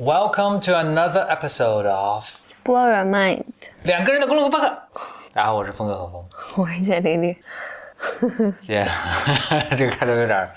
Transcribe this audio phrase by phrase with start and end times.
[0.00, 2.25] Welcome to another episode of
[2.63, 3.43] Blow your mind，
[3.83, 4.83] 两个人的公路播客。
[5.33, 6.25] 然后我是峰哥和峰，
[6.55, 7.37] 我是简丽丽，
[8.61, 8.87] 姐，
[9.77, 10.49] 这个开头有点儿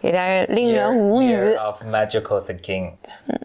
[0.00, 2.94] 有点令人无语 Year。of magical thinking。
[3.26, 3.38] 嗯，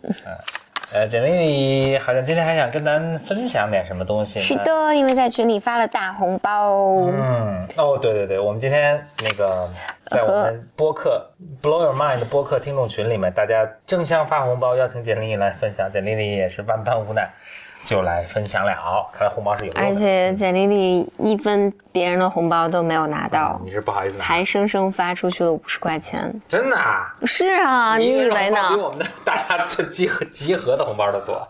[0.92, 4.40] 呃，简历里好像今天还想跟咱分享点什么东西？
[4.40, 6.72] 是的，因为在群里发了大红包，
[7.12, 9.67] 嗯，哦，对对对，我们今天那个
[10.06, 11.31] 在我们播客
[11.62, 17.27] Blow Your Mind 的播客听众群里面，大家争相发红包，邀请简历来分享，简历里也是万般无奈，
[17.83, 18.73] 就来分享了。
[19.11, 26.33] 看来红包是有用的，而且简历里一分别人的红包都没有拿到，你是不好意思拿，还生生发出去了五十块钱。
[26.47, 27.13] 真的啊？
[27.25, 28.69] 是啊，你以为呢？
[28.69, 31.47] 比我们的大家这集合集合的红包都多。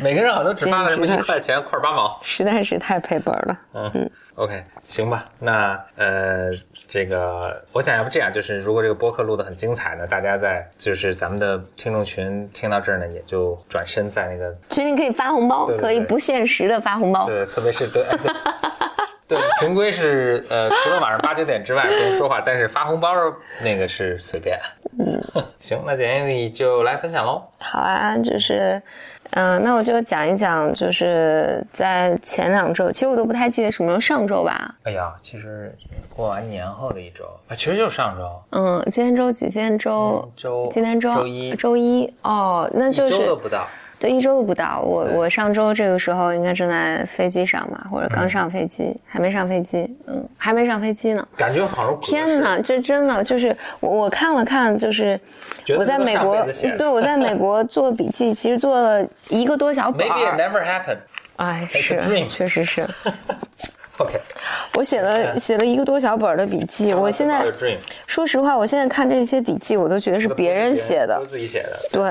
[0.00, 2.18] 每个人好像都只发了什么一块钱块八毛。
[2.22, 3.58] 实在是太赔本了。
[3.74, 5.24] 嗯，OK，行吧。
[5.38, 6.50] 那呃，
[6.88, 17.26] 这个我想要不这样，就是如果这个播客录得很精彩呢，大家在就是咱们的听众群听到这儿呢，也就转身在那个群里可以发红包，对对对可以不限时的发红包。
[17.26, 18.04] 对，特别是对。
[18.04, 18.16] 对
[19.36, 23.12] 对，群规是呃，除了晚上八九点之外不用说话，但是发红包
[23.60, 24.56] 那个是随便。
[25.00, 25.20] 嗯，
[25.58, 27.42] 行，那简历就来分享喽。
[27.58, 28.80] 好啊，就是，
[29.32, 34.74] 嗯、那我就讲一讲，就是在前两周，其实我都不太记得什么时候，上周吧。
[34.84, 35.74] 哎呀，其实
[36.08, 39.48] 过完年后的一周啊，其实就是上周，嗯，今天周几？
[39.48, 43.66] 今天周，嗯周今天周周一周一哦，那就是都不到。
[43.98, 44.80] 对一周都不到。
[44.80, 51.26] 我我上周这个时候应该正在飞机上嘛，或者刚上飞机，还没上飞机，嗯，还没上飞机呢。
[51.36, 55.18] 感觉好像天哪，这真的就是我我看了看，就是
[55.76, 56.46] 我在美国
[56.78, 60.40] 对我在美国做笔记，其实做了一个多小本，Maybe it。
[60.40, 60.98] never happened。
[61.36, 62.86] 哎，是 dream，确实是，
[63.98, 64.18] OK，
[64.74, 66.94] 我写了写了一个多小本儿的笔记。
[66.94, 67.44] 我现在
[68.06, 71.26] 说实话，我现在看这些笔记，我都觉得是别人写的都。
[71.26, 71.78] 自己写的。
[71.92, 72.10] 对，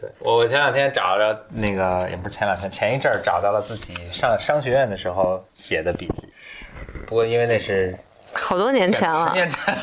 [0.00, 6.28] 对，我我前两天找着那个，也不是前两天，前一阵儿找到了自己上商学院的时候写的笔记。
[7.04, 7.98] 不过因为那是
[8.32, 9.74] 好多年前十了，年前，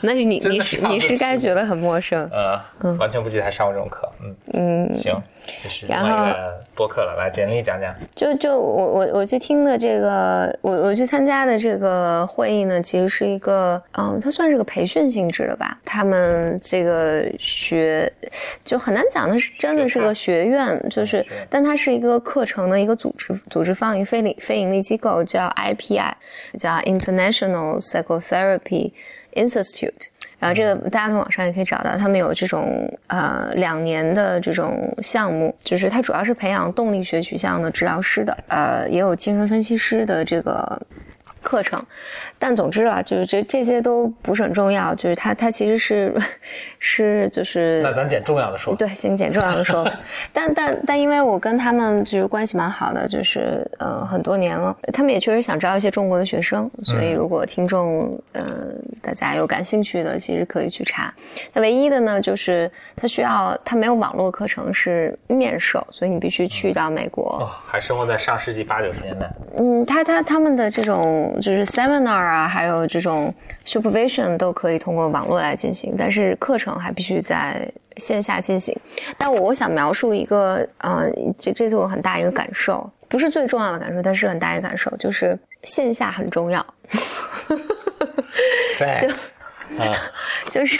[0.00, 2.28] 那是你你是你是该觉得很陌生。
[2.82, 4.10] 嗯，完全不记得还上过这种课。
[4.22, 5.14] 嗯嗯，行，
[5.46, 7.94] 这是另然后外一个播客了，来简历讲讲。
[8.14, 15.78] 就就我我我去听的这个，我我去参加的这个会议呢，其实是一个，嗯，它算是个培训性质的吧。
[15.84, 18.10] 他们这个学
[18.64, 26.12] 就很难讲，它是真的是个学院，就是，但它是一个课程的一个组织组织方，一个非利非盈利机构叫 IPI，
[26.58, 28.92] 叫 International Psychotherapy
[29.34, 30.08] Institute。
[30.40, 40.80] 然后这个大家从网上也可以找到，他们有这种呃两年的这种项目，就是它主要是培养动力学取向的治疗师的，呃，也有精神分析师的这个
[41.42, 41.82] 课程。
[42.38, 46.14] 但总之啊，就是这这些都不是很重要，就是它它其实是
[46.78, 48.74] 是就是那咱捡重要的说。
[48.74, 49.86] 对，先捡重要的说，
[50.32, 58.44] 但但但因为我跟他们就是关系蛮好的，就是呃很多年了，他们也确实想招一些中国的学生，所以如果听众呃
[59.02, 61.12] 大家有感兴趣的，其实可以去查。
[61.52, 67.38] 那唯一的呢，就是他需要他没有网络课程是面授，所以你必须去到美国。
[67.42, 69.30] 哦，还生活在上世纪八九十年代。
[69.58, 73.32] 嗯，他他他们的这种就是 seminar 啊，还有这种
[73.64, 78.74] supervision 都可以通过网络来进行，但是课程还必须在线下进行。
[79.18, 86.64] 但我我想描述一个，呃，这这次我很大一个感受，不是最重要的感受，但是很大一个感受，就是线下很重要，
[88.78, 88.88] 对，
[89.78, 89.92] 啊，
[90.50, 90.78] 就是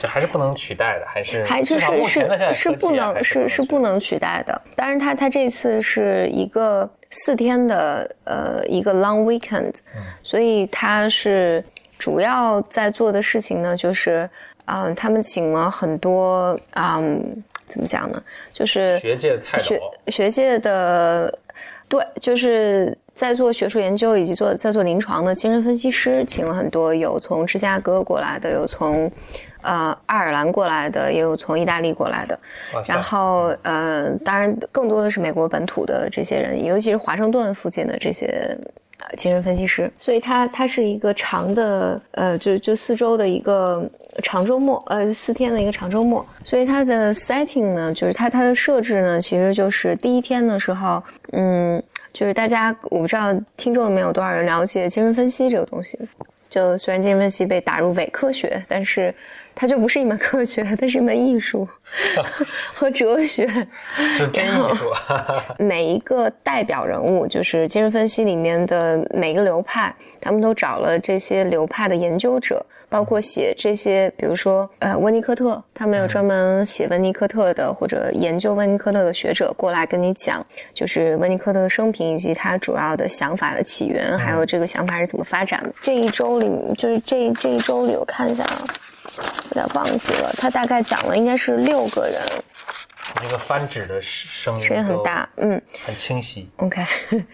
[0.00, 4.60] 这还是不能取代的，还是还就是是是不能是是不能取代的。
[4.74, 9.74] 当然他，他这次是一个四天的呃一个 long weekend，、
[10.22, 11.64] 所以他是
[11.98, 14.28] 主要在做的事情呢，就是
[14.66, 19.80] 嗯、他们请了很多嗯怎么讲呢，就是学界的泰学。
[20.08, 21.38] 学界的，
[21.88, 29.10] 对，就是在做学术研究以及做在做临床的精神分析师，请了很多，有从芝加哥过来的，有从
[29.68, 32.38] 呃爱尔兰过来的，也有从意大利过来的。
[32.86, 38.56] 然后呃，当然更多的是美国本土的这些人，尤其是华盛顿附近的这些。
[39.00, 43.88] 呃，精神分析师，所以它它是一个长的，呃，就就四周的一个
[44.24, 46.26] 长周末，呃，四天的一个长周末。
[46.42, 51.00] 所以它的 setting 呢，就是它它的设置呢，其实就是第一天的时候，
[51.30, 51.80] 嗯，
[52.12, 55.96] 就是大家我不知道听众里面有多少人了解精神分析这个东西。
[56.50, 59.14] 就虽然精神分析被打入伪科学，但是
[59.60, 61.66] 它就不是一门科学，它是一门艺术
[62.72, 63.44] 和哲学。
[64.16, 64.86] 是真艺术。
[65.58, 85.74] 每一个代表人物，就是精神分析里面的每个流派，他们都找了这些流派的研究者，包括写这些，比如说呃温尼科特，他们有专门写温尼科特的或者研究温尼科特的学者过来跟你讲，就是温尼科特的生平以及他主要的想法的起源，还有这个想法是怎么发展的。
[85.82, 88.97] 这一周里，就是这这一周里，我看一下啊，有
[89.58, 92.20] 点忘记了，他大概讲了应该是六个人。
[93.22, 96.48] 这个翻纸的声音声音很大，嗯，很清晰。
[96.56, 96.84] OK，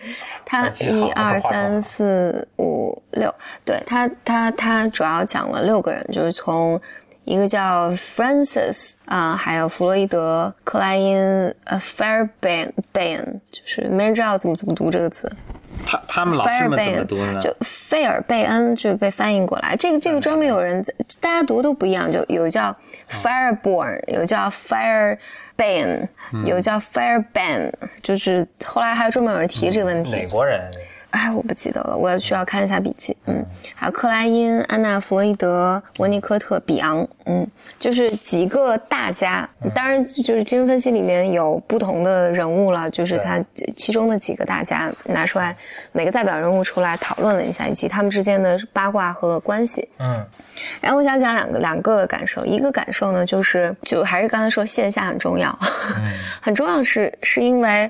[0.47, 3.35] 他一二三四五六，
[3.65, 6.81] 对他他他主要讲了六个人，就是从
[7.25, 11.19] 一个叫 Francis 啊、还有弗洛伊德、克莱因、
[11.65, 15.31] 呃 Fairbairn，就是没人知道怎么怎么读这个词。
[15.87, 17.39] 他他们老师们怎么恩读呢？
[17.41, 19.77] 就费尔贝恩就被翻译过来。
[19.77, 22.75] 这个这个专门有人在，大家读都不一样，就有叫
[23.11, 26.09] Fireborn，有叫 Firebane，
[26.45, 27.73] 有叫 Fireban，
[28.03, 30.13] 就是后来还有专门有人提这个问题。
[30.13, 30.71] 美国人
[31.15, 33.17] 哎，我不记得了，我要需要看一下笔记。
[33.27, 37.47] 嗯，还有克莱因、安娜·弗洛伊德、温尼科特、比昂，嗯，
[37.79, 39.49] 就是几个大家。
[39.73, 43.41] 当然，就是精神分析里面有不同的人物了，就是他
[43.77, 45.57] 其中的几个大家拿出来，
[45.93, 49.89] 每个代表人物出来讨论了一下，以及他们之间的八卦和关系。
[50.01, 50.21] 嗯
[50.81, 55.57] 然后我想讲两个两个感受，一个感受呢，就是就还是刚才说线下很重要，
[56.43, 57.89] 很重要是是因为。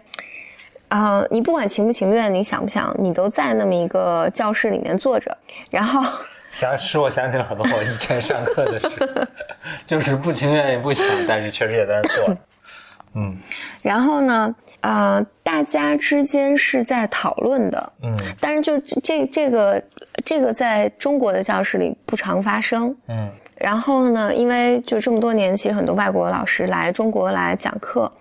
[0.94, 5.37] 呃，你不管情不情愿，你想不想，你都在那么一个教室里面坐着，
[5.69, 6.00] 然后
[6.52, 8.88] 想使我想起了很多我以前上课的事，
[9.85, 12.37] 就是不情愿也不想，但是确实也在那儿做。
[13.17, 13.37] 嗯
[13.82, 19.82] 然后呢，呃，大家之间是在讨论的，嗯但是就这这这个
[20.25, 22.97] 这个在中国的教室里不常发生。
[23.08, 28.12] 嗯然后呢，因为就这么多年，其实很多外国老师来中国来讲课，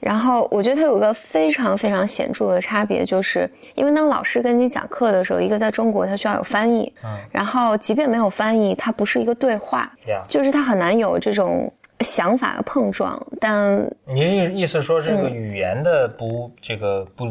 [0.00, 13.20] 然后我觉得它有个非常非常显著的差别，就是因为当老师跟你讲课的时候，一个在中国它需要有翻译，嗯然后即便没有翻译，它不是一个对话，呀，就是它很难有这种想法的碰撞。
[13.40, 17.26] 但你意意思说这个语言的不这个不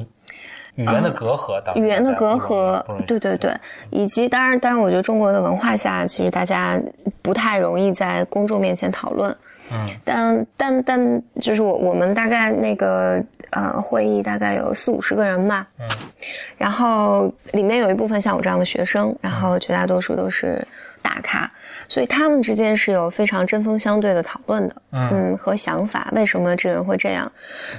[0.76, 3.52] 语言的隔阂导致嗯语言的隔阂，对对对，
[3.92, 6.78] 以及当然当然，我觉得中国的文化下，其实大家
[7.22, 9.34] 不太容易在公众面前讨论。
[9.72, 9.88] 嗯。
[10.04, 15.88] 但但但就是我我们大概那个呃会议大概有四五十个人吧，嗯。
[16.58, 20.66] 然后里面有一部分像我这样的学生，然后绝大多数都是
[21.08, 21.50] 大咖，
[21.88, 27.32] 所以他们之间是有非常针锋相对的讨论的，嗯嗯和想法，为什么这个人会这样？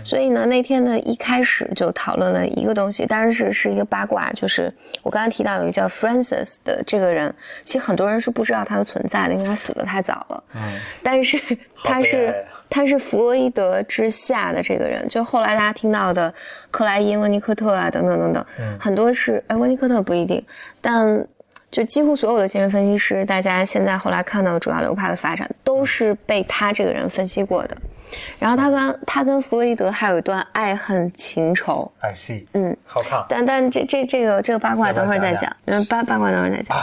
[0.02, 4.72] 所以呢，那天呢一开始就讨论了一个东西，当然是是一个八卦，就是
[5.02, 7.34] 我刚才提到有一个叫 Francis 的这个人，
[7.64, 10.44] 其实很多人是不知道他的存在的，因为他死的太早了。
[10.54, 10.60] 嗯
[11.02, 11.38] 但是
[11.84, 12.34] 他是
[12.70, 16.32] 他是弗洛伊德之下的这个人，就后来大家听到的
[16.70, 18.44] 克莱因、温尼科特啊等等等等，
[18.80, 20.42] 很多是哎温尼科特不一定，
[20.80, 21.26] 但
[21.70, 27.76] 就几乎所有的精神分析师，大家现在后来看到主要流派的发展，都是被他这个人分析过的。
[28.38, 33.22] 然后他跟他跟弗洛伊德还有一段爱恨情仇，，I see，嗯，好看。
[33.28, 36.76] 但但这这这个这个八卦等会儿再讲讲，嗯，八八卦等会儿再讲。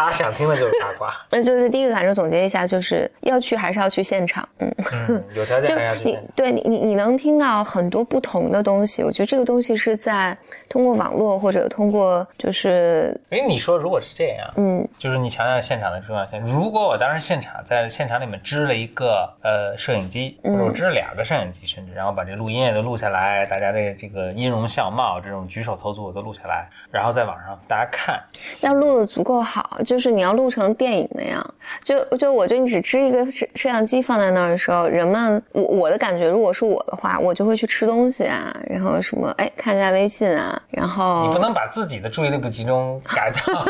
[0.00, 4.74] 大家想听的就是八卦， 那就是第一个感受，总结一下，就是要去还是要去现场，嗯。
[5.08, 6.24] 嗯，有条件还要去见。
[6.34, 10.34] 对你你你能听到很多不同的东西，我觉得这个东西是在
[10.70, 16.40] 通过网络或者通过就是哎，你说如果是这样，嗯就是你强调现场的重要性。
[16.40, 28.18] 如果我当时现场在现场里面支了一个呃摄影机，或者我支了两个摄影机，甚至然后把这录音也都录下来，大家的这个音容笑貌、这种举手投足我都录下来，然后在网上大家看。
[28.62, 31.44] 要录的足够好，就是你要录成电影那样。
[31.82, 43.66] 就就我觉得你只支一个摄摄像机放在那儿的时候，人们我我的感觉，如果是我的话，我就会去吃东西啊，然后什么哎看一下微信啊，然后你后不能把自己的注意力不集中改到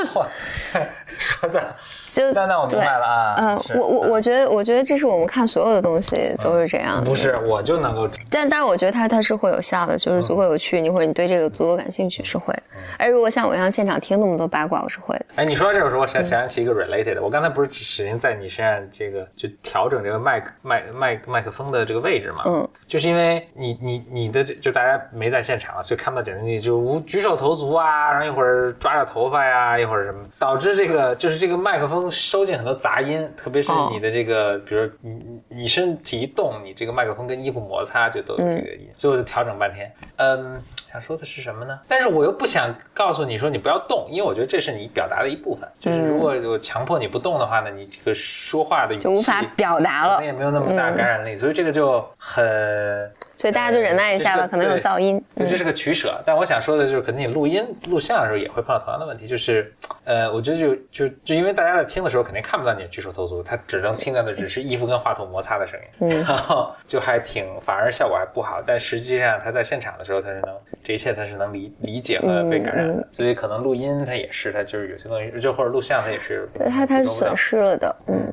[1.08, 1.74] 说的。
[2.10, 3.34] 就那那我明白了啊。
[3.36, 12.62] 呃，我我我觉得我觉得这是我们看所有的东西都是这样，不是我就能够但但是我觉得它它是会有效的，就是足够有趣，你或者你对这个足够感兴趣是会的。
[12.98, 15.26] 而如果像我一样现场听那么多八卦，我是会的。
[15.36, 17.22] 哎，你说到这个时候，我想想起一个 related 的。
[17.22, 22.42] 我刚才不是使劲在你身上这个就调整这个麦克麦麦麦克风的这个位置嘛？
[22.46, 39.92] 嗯，就是因为你你你的这就大家没在现场，所以看不到简历，就无举手投足啊，然后一会儿抓着头发呀，一会儿什么，导致这个个就是这个麦克风收进很多杂音，特别是你的这个，比如你你你身体一动，你这个麦克风跟衣服摩擦就都有这个音，最后就调整半天。
[40.18, 41.76] 嗯，想说的是什么呢？
[41.88, 45.68] 但是我又不想告诉你说你不要动，因为我觉得这是你表达的一部分。
[45.80, 50.26] 就是如果我强迫你不动的话呢，你这个说话的语气就无法表达了可能。
[50.26, 53.10] 也没有那么大感染力，所以这个就很。
[53.40, 55.18] 所以大家就忍耐一下吧，呃可能有噪音。
[55.34, 56.20] 对，这是个取舍。
[56.26, 59.72] 但我想说的就是，可能你录音、录像的时候也会碰到同样的问题，就是，
[60.04, 68.62] 呃，我觉得就就就因为大家在听的时候肯定看不到你举手投足，他只能听到的只是衣服跟话筒摩擦的声音，嗯，然后就还挺，反而效果还不好。
[68.66, 70.54] 但实际上他在现场的时候，他是能
[70.84, 78.30] 这一切他是能理理解和被感染的，所以可能录音他也是，他就是有些东西，就或者录像他也是，对它它是损失了的，嗯。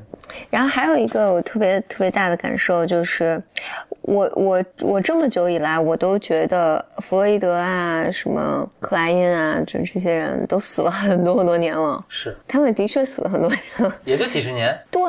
[0.50, 3.40] 然后还有一个我特别特别大的感受就是，
[4.08, 13.94] 我我我这么久以来，我都觉得弗洛伊德啊、什么克莱因啊，就这些人都死了很多很多年了，是，他们的确死了很多年了。
[14.04, 15.02] 也就几十年，对，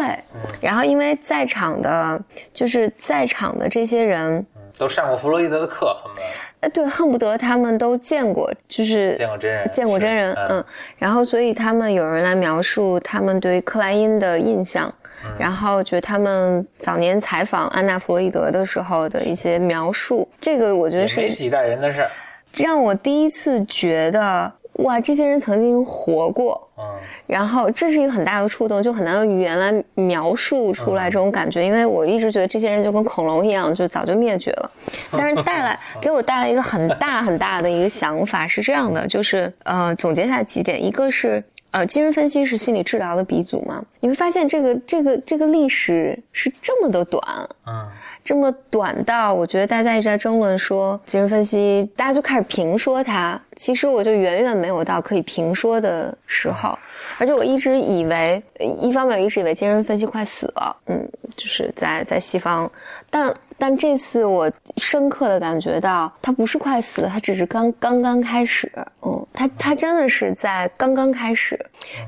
[0.59, 2.21] 然后因为在场的，
[2.53, 4.45] 就是在场的这些人，嗯
[4.77, 6.21] 都上过弗洛伊德的课，恨不得
[6.61, 10.65] 呃，对，恨不得他们都见过，就是见过真人，见过真人，是嗯，
[10.97, 14.93] 然后所以他们有人来描述他们对于克莱因的印象，
[15.25, 22.09] 嗯然后觉得他们早年采访安娜弗洛伊德的时候的一些描述，这个我觉得是也没几代人的事儿，
[22.53, 24.51] 让我第一次觉得，
[24.83, 26.69] 哇，这些人曾经活过。
[26.77, 26.83] 嗯。
[27.27, 34.71] 然后这是一个很大的触动，就很难用语言来描述出来这种感觉，因为我一直觉得这些人就跟恐龙一样，就早就灭绝了。
[35.11, 41.43] 但是带来 给我带来一个很大很大的一个想法是这样的，就是呃，总结下几点，一个是。
[41.71, 43.83] 呃，精神分析是心理治疗的鼻祖嘛？
[43.99, 47.21] 你会发现这个这个这个历史是这么的短，
[47.67, 47.87] 嗯
[48.23, 53.39] 这么短到我觉得大家一直在争论说精神分析，大家就开始评说它。
[53.55, 56.77] 其实我就远远没有到可以评说的时候，
[57.17, 58.41] 而且我一直以为，
[58.81, 62.69] 一方面我一直以为精神分析快死了，嗯，就是在在西方，
[63.09, 68.71] 但但这次我深刻的感觉到，他不是快死了，它只是刚刚刚开始，
[69.05, 71.59] 嗯，他他真的是在刚刚开始。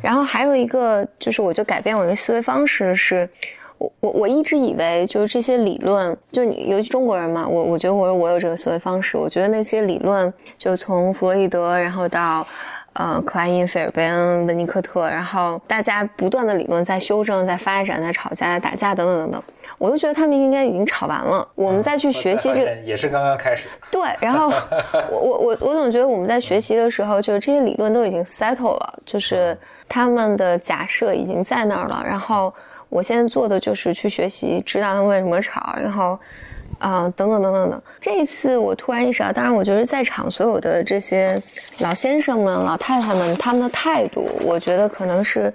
[0.01, 3.29] 然后还有一个就是，我就改变我的思维方式是。
[3.77, 12.46] 我我我一直以为就是这些理论，就你尤其中国人嘛，我我觉得我我有这个思维方式，我觉得那些理论就从弗洛伊德，然后到
[12.93, 19.43] 呃克莱因、费尔贝恩、温尼科特，然后大家不断的理论在修正、在发展、在吵架、在打架等等等等，
[19.77, 22.75] 我都觉得他们应该已经吵完了，我们再去学习这个。
[22.83, 23.67] 也是刚刚开始。
[23.89, 24.51] 对，然后
[25.10, 29.57] 我我我我总觉得我们在学习的时候，就是这些理论都已经 settle 了，就是
[29.88, 32.03] 他们的假设已经在那儿了。
[32.05, 32.53] 然后
[32.89, 36.19] 我现在做的就是去学习，知道他们为什么吵，然后
[36.81, 37.81] 啊、等等等等等。
[38.00, 41.41] 这一次我突然意识到，当然我觉得在场所有的这些
[41.77, 45.53] 老先生们、老太太们，他们的态度，我觉得可能是。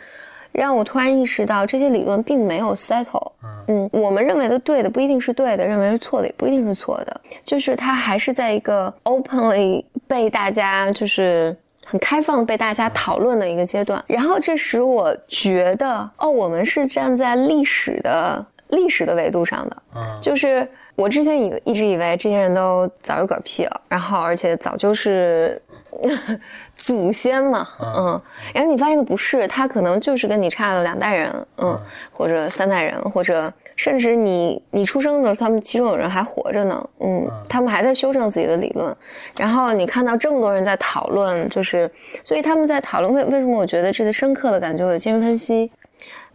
[0.52, 3.30] 让我突然意识到，这些理论并没有 settle。
[3.68, 11.54] 嗯，我们认为的对的不一定是对的，认为是错的也不一定是错的，就是它还是在一个 openly 被大家就是
[11.85, 14.02] 很开放被大家讨论的一个阶段。
[14.06, 20.66] 然后这使我觉得，哦，我们是站在历史的历史的维度上的，嗯就是
[20.97, 25.61] 我之前以为一直以为这些人都早就嗝屁了，然后而且早就是
[26.75, 28.21] 祖先嘛，嗯，
[28.55, 31.79] 然后你发现的不是，他可能就是跟你差了两代人，嗯，
[32.12, 38.97] 或者三代人，或者甚至你你出生的时候，他们其中有人还活着呢，嗯，他们还在修正自己的理论，
[39.37, 41.91] 然后你看到这么多人在讨论，就是
[42.25, 45.71] 所以他们在讨论为为什么我觉得这次深刻的感觉有精神分析，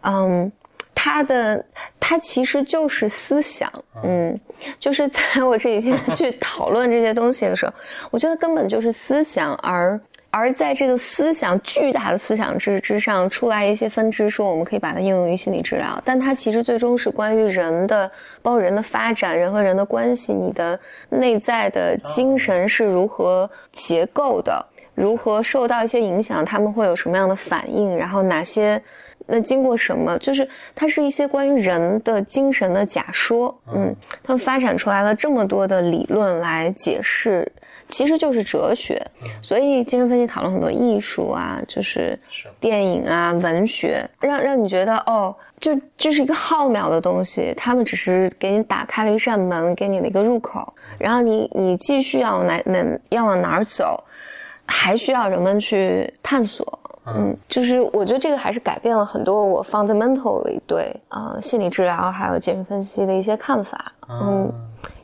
[0.02, 0.50] 嗯。
[0.94, 1.64] 它的
[1.98, 3.70] 它其实就是思想，
[4.04, 4.38] 嗯，
[4.78, 7.72] 就是在我这几天去讨论这些东西的时候，
[8.10, 9.98] 我觉得根本就是思想，而
[10.30, 28.80] 而在这个思想巨大的思想之之上出来一些分支，说我们可以把它应用于心理治疗，但它其实最终是关于人的，包括人的发展，人和人的关系，你的内在的精神是如何结构的，如何受到一些影响，他们会有什么样的反应，然后哪些。
[29.34, 30.18] 那经过什么？
[30.18, 37.50] 就是它是一些关于人的精神的假说，嗯，他们发展出来了这么多的理论来解释，
[37.88, 39.02] 其实就是哲学。
[39.40, 54.04] 所以精神分析讨论很多艺术啊，就是是电影啊、文学，让让你觉得哦，就这是一个浩渺的东西，他们只是给你打开了一扇门，给你了一个入口，然后你你继续要往哪哪要往哪儿走，
[54.66, 56.78] 还需要人们去探索。
[57.06, 63.92] 嗯，就是我觉得这个还是改变了很多我 fundamentally 对啊、呃心理治疗还有精神分析的一些看法。
[64.08, 64.52] 嗯，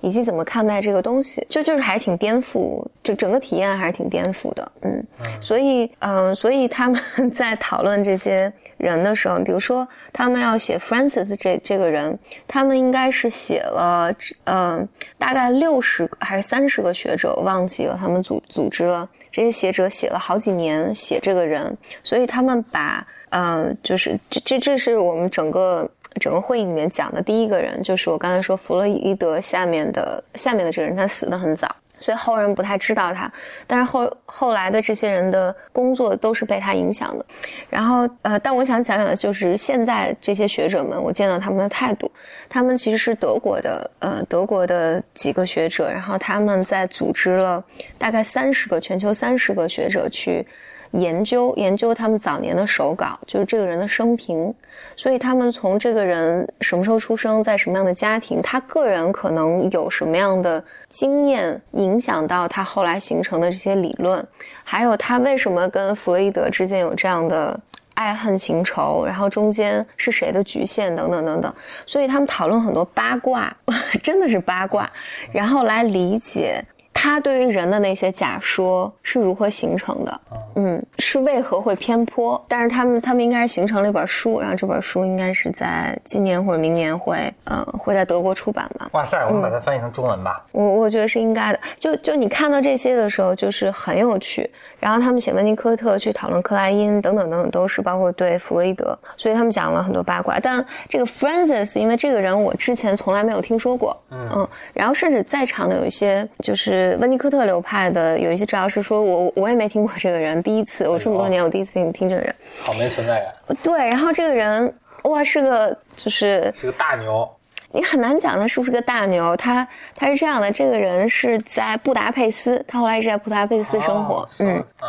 [0.00, 5.05] 以及怎么看待这个东西，就就是还挺颠覆，就整个体验还是挺颠覆的，嗯，
[5.40, 7.00] 所以，嗯，所以他们
[7.33, 14.12] 在讨论这些人的时候，比如说他们要写 Francis 这这个人，他们应该是写了，
[14.45, 14.87] 嗯，
[15.17, 25.88] 大概六十还是三十个学者，忘记了，他们组组织了这些写者写了好几年写这个人，所以他们把，呃，就是这这这是我们整个。
[26.21, 33.31] 整个会议里面讲的第一个人，就是我刚才说弗洛伊德下面的下面的这个人，他死的很早，所以后人不太知道他。
[33.67, 37.25] 但是后后来的这些人的工作都是被他影响的。
[37.69, 42.11] 然后呃，但我想讲讲的就是现在这些学者们，我见到他们的态度，
[42.49, 47.62] 他们其实是德国的呃德国的几个学者，然后他们在组织了
[47.99, 50.47] 大概三十个全球三十个学者去。
[50.92, 54.52] 研究研究他们早年的手稿，就是这个人的生平，
[54.97, 64.26] 所以他们从这个人什么时候出生，在什么样的家庭，他个人可能有什么样的经验，影响到他后来形成的这些理论，
[64.64, 67.59] 还有他为什么跟弗洛伊德之间有这样的
[67.95, 71.54] 爱恨情仇，然后中间是谁的局限等等等等，
[71.85, 73.54] 所以他们讨论很多八卦，
[74.02, 74.90] 真的是八卦，
[75.33, 76.64] 然后来理解。
[77.00, 80.21] 他对于人的那些假说是如何形成的？
[80.57, 82.45] 嗯，是为何会偏颇？
[82.49, 88.88] 但是他们他们应该是形成了一本书，然后这本书应该是在今年或者明年会，呃，会在德国出版吧。
[88.95, 90.45] 哇塞，我们把它翻译成中文吧。
[90.50, 91.61] 我我觉得是应该的。
[91.78, 94.50] 就就你看到这些的时候，就是很有趣。
[94.81, 100.40] 然后他们写温尼科特去讨论克莱因等等等等，都是包括对弗洛伊德，所以他们讲了很多八卦。
[100.40, 106.88] 但这个 Francis，因为这个人我之前从来没有听说过，嗯，然后甚至在场的有一些就是。
[106.97, 113.57] 温尼科特流派的有一些治疗师说，我我也没听过这个人，第一次，我这么多年我第一次听听这个人，好没存在感。
[113.62, 117.28] 对，然后这个人哇是个就是是个大牛，
[117.73, 119.37] 你很难讲他是不是个大牛。
[119.37, 124.87] 他他是这样的，这个人是在布达佩斯，他后来一直在布达佩斯生活，嗯嗯，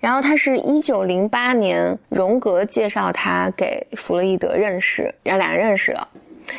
[0.00, 6.08] 然后他是一九零八年荣格介绍他给弗洛伊德认识，然后俩人认识了。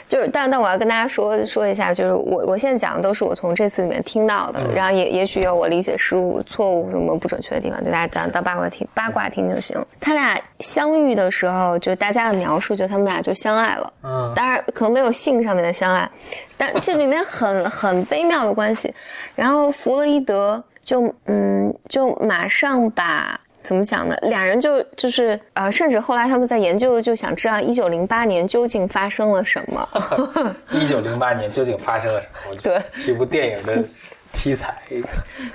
[0.07, 9.77] 就是，但但我要跟大家说说一下，就是我我现在讲的都是我从这次里面听到的，然后也也许有我理解失误、错误什么不准确的地方，就大家当当八卦听八卦听就行。
[9.99, 13.93] 他俩相遇的时候，就大家的描述，就他们俩就相爱了。
[14.03, 16.09] 嗯，当然可能没有性上面的相爱，
[16.57, 18.93] 但这里面很很微妙的关系。
[19.35, 23.39] 然后弗洛伊德就嗯就马上把。
[23.61, 24.15] 怎么讲呢？
[24.23, 29.87] 两人就就是呃，甚至后来他们在研究，就想知道一九零八年究竟发生了什么。
[30.71, 32.61] 一九零八年究竟发生了什么？
[32.61, 33.83] 对，是一部电影的。
[34.31, 34.73] 题材，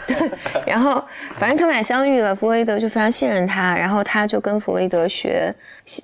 [0.07, 0.17] 对，
[0.67, 1.03] 然后
[1.39, 5.55] 反正他们俩相遇了，弗洛伊德就非常信任他，然后他就跟弗洛伊德学，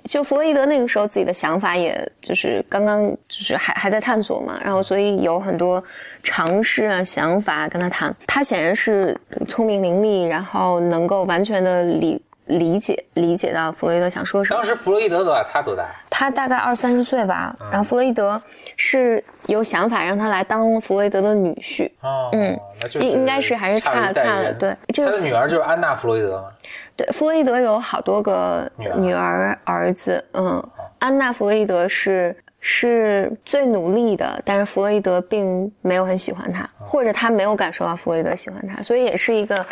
[0.05, 5.83] 就弗洛伊德那个时候自己的想法，也就是刚刚就是还还在探索嘛，然后所以有很多
[6.23, 14.61] 尝试啊想法跟他谈，他显然是聪明伶俐，然后能够完全的理理解理解到弗洛伊德想说什么。
[14.61, 15.43] 当时弗洛伊德多大？
[15.53, 15.87] 他多大？
[16.11, 18.41] 他大概二三十岁吧，然后弗洛伊德。
[18.83, 22.59] 是有想法让他来当弗洛伊德的女婿哦，嗯，
[22.95, 24.75] 应应该是还是差差了，对。
[24.95, 26.49] 他的女儿就是安娜弗洛伊德吗？
[26.97, 30.67] 对，弗洛伊德有好多个女儿儿子，嗯，
[30.99, 39.63] 安娜弗洛伊德是是最努力的，但是弗洛伊德并没有很喜欢他，或者他没有感受到弗洛伊德喜欢他，所以也是一个。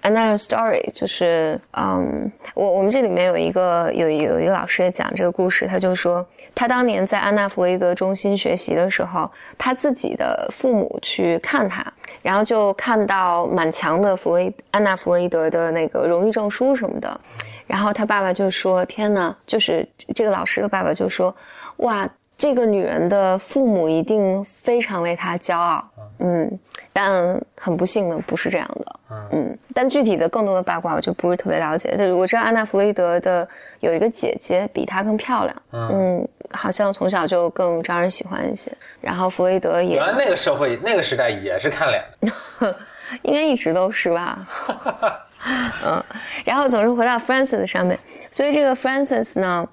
[0.00, 11.84] Another story 就是，嗯，我我们这里面有一个有有一个老师也讲这个故事，他就说，他当年在安娜弗洛伊德中心学习的时候，他自己的父母去看他，
[12.22, 17.20] 然后就看到满墙的弗洛伊安娜弗洛伊德的那个荣誉证书什么的，
[17.66, 21.34] 然后他爸爸就说：“天呐！”就是这个老师的爸爸就说
[21.78, 25.84] ：“哇，这个女人的父母一定非常为她骄傲。”
[26.20, 26.58] 嗯。
[27.00, 28.96] 但很不幸的不是这样的，
[29.30, 31.94] 嗯，但具体的更多的八卦我就不是特别了解。
[31.96, 38.72] 但我知道安娜弗洛伊德的有一个姐姐比她更漂亮，嗯，好像从小就更招人喜欢一些。
[39.00, 42.04] 然后弗洛伊德也，原来那个社会那个时代也是看脸，
[43.22, 44.48] 应该一直都是吧，
[45.86, 46.02] 嗯。
[46.44, 47.96] 然后总是回到 Francis 上面，
[48.32, 49.64] 所以这个 Francis 呢。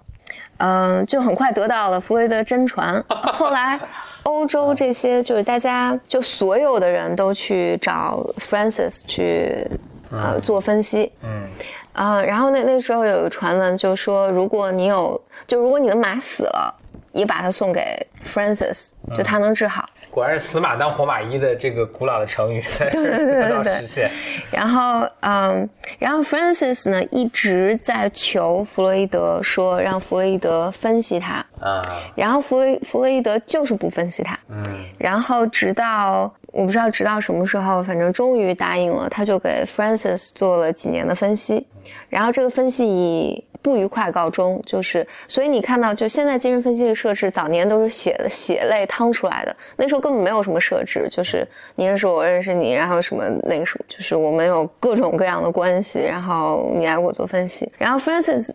[0.58, 3.04] 嗯，就很快得到了弗洛伊德真传。
[3.10, 3.80] 后来，
[4.24, 9.68] 欧洲这些就是大家就所有的人都去找 Francis 去
[10.12, 11.12] 呃做分析。
[11.22, 11.46] 嗯，
[11.94, 16.74] 啊，然后那那时候有个传闻就说，如果你有，就如果你的马死了，
[17.12, 19.90] 也把它送给 Francis，就他能治好。
[20.16, 23.74] 果然是死马当活马医的这个古老的成语在这儿对对 对得到对。
[23.74, 24.10] 实现。
[24.50, 31.82] 然后，嗯，然后 Francis 呢一直在求弗洛伊德说让弗洛伊德分析他，啊，
[32.16, 34.64] 然后弗洛弗洛伊德就是不分析他，嗯。
[34.98, 41.68] 然后直到我不知道直到什么时候，反正终于答应了，他就给 Francis 做了几年的分析，
[42.08, 58.54] 然后这个分析以不愉快告终，就是所以你看到，就现在精神分析的设置，早年都是血血泪趟出来的，那时候根本没有什么设置，就是你认识我，我认识你，然后什么那个什么，就是我们有各种各样的关系，然后你来给我做分析，然后 Francis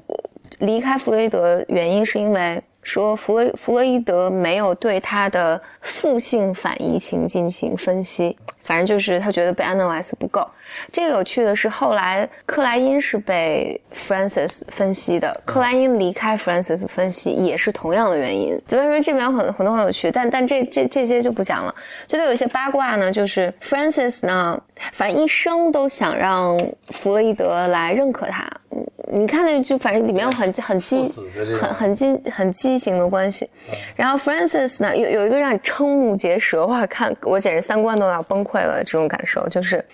[0.60, 8.38] 离开弗洛伊德原因是因为说弗洛弗洛伊德没有对他的负性反移情进行分析，
[8.70, 10.48] 反正就是他觉得被 analyze 不够。
[10.92, 18.56] 这个有趣的是，后来克莱因是被 Francis 分析的，克莱因离开 Francis 分析也是同样的原因。
[18.68, 21.74] 所以说这边有很很多很有趣，但但这这这些就不讲了。
[22.06, 24.56] 觉得有些八卦呢，就是 Francis 呢，
[24.92, 26.56] 反正一生都想让
[26.90, 28.48] 弗洛伊德来认可他。
[28.70, 33.48] 嗯你看那就反正里面有很很激父子的这种很很激很畸形的关系。
[33.96, 39.84] 然后 Francis 呢，有有一个让你瞠目结舌，哇，看我简直三观都要崩溃了这种感受，就是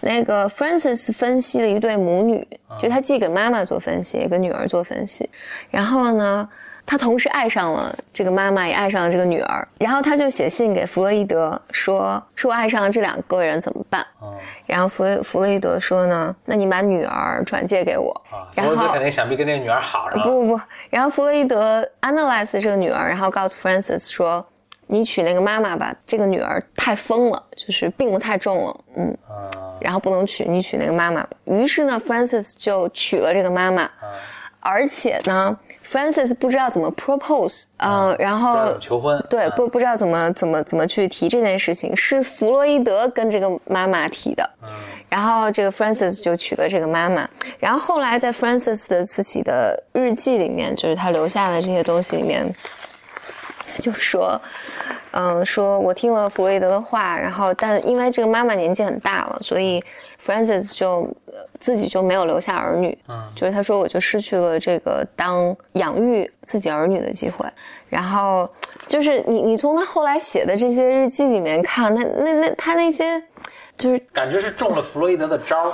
[0.00, 2.46] 那个 Francis 分析了一对母女，
[2.78, 5.28] 就他既给妈妈做分析，也给女儿做分析，
[5.70, 6.48] 然后呢。
[6.90, 14.28] 他同时爱上了这个妈妈，也爱上了这个女儿，然后他就写信给弗洛伊德说：“说我爱上了这两个人怎么办？”嗯
[14.66, 18.10] 然后弗洛弗洛伊德说呢：“那你把女儿转借给我。
[18.28, 20.24] 啊，然后弗洛伊德肯定想必跟这个女儿好是吧？
[20.24, 24.44] 不不不，然后弗洛伊德 analyze 这个女儿，然后告诉 Francis 说
[24.88, 34.10] ：“你娶那个妈妈吧，这个女儿太疯了，就是病得太重了，嗯，啊然后不能娶，你娶那个妈妈吧。”于是呢，Francis 就娶了这个妈妈，啊，
[34.58, 35.56] 而且呢
[35.90, 39.24] ，Francis 不知道怎么 propose，嗯，然后求婚？
[39.28, 44.48] 对，啊不不知道怎么怎么怎么去提这件事情，是弗洛伊德跟这个妈妈提的。
[44.62, 44.68] 嗯
[45.10, 52.46] 然后这个 Francis 就娶了这个妈妈，然后后来在 Francis 的自己的日记里面，就是他留下的这些东西里面，
[53.78, 54.40] 就说，
[55.12, 59.82] 嗯，说我听了弗洛伊德的话，然后但因为这个妈妈年纪很大了，所以
[60.24, 67.46] Francis 就呃自己就没有留下儿女，嗯就是他说我就失去了这个当养育自己儿女的机会，
[67.88, 68.48] 然后
[68.86, 73.22] 就是你你从他后来写的这些日记里面看，那那那他那些
[73.76, 75.72] 就是感觉是中了弗洛伊德的招儿。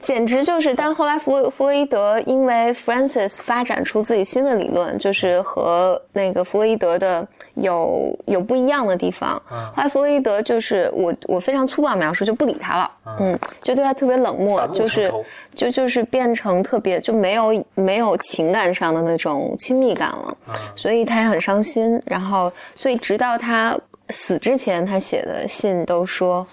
[0.00, 9.40] 简直就是，但后来弗洛弗洛伊德因为 Francis 发展出自己新的理论，就是和那个弗洛伊德的有有不一样的地方。
[9.74, 15.12] 后来弗洛伊德就是我我非常粗暴描述，就不理他了，嗯，就对他特别冷漠，就是
[15.54, 20.36] 就就是变成特别就没有没有情感上的那种亲密感了，
[20.76, 22.00] 所以他也很伤心。
[22.06, 23.76] 然后，所以直到他
[24.10, 26.46] 死之前，他写的信都说。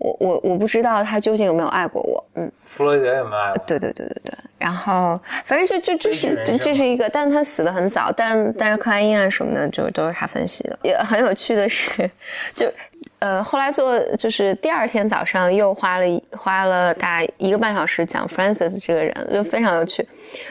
[0.00, 3.64] 我我我不知道他究竟有没有爱过我，嗯，弗洛伊德有没有爱过？
[3.66, 10.78] 对对对对对，然后反正就就这是这这是一个，但是他死的很早，但但是克莱因啊什么的，就都是他分析的。
[10.82, 12.10] 也很有趣的是，
[12.54, 12.72] 就
[13.18, 20.08] 呃后来做就是第二天早上又花了一花了大概一个半小时讲 Francis 这个人，就非常有趣，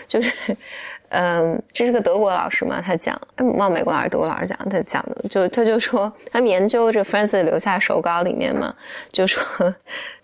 [0.07, 0.31] 就是。
[1.11, 2.79] 嗯，这是个德国老师嘛？
[2.79, 8.71] 他讲，哎，忘美国老师、德国老师讲，他讲的就他就说，他们研究这 Francis 留下手稿里面嘛，
[9.11, 9.43] 就说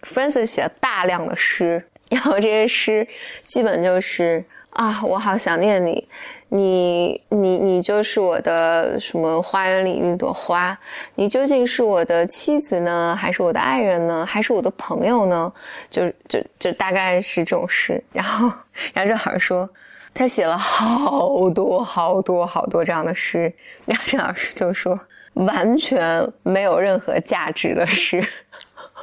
[0.04, 3.08] Francis 写了大量的诗，然后这些诗
[3.44, 6.08] 基本就是啊，我好想念你，
[6.50, 10.78] 你你你就是我的什么花园里一朵花，
[11.16, 15.52] 你究竟是我的妻子呢，还是我的爱人呢，还是我的朋友呢？
[15.90, 18.04] 就就就大概是这种诗。
[18.14, 18.52] 然后，
[18.94, 19.68] 然后这老师说。
[20.16, 23.54] 他写了好多好多好多这样的诗，
[23.86, 24.98] 然后这老师就说
[25.34, 28.26] 完全没有任何价值的诗，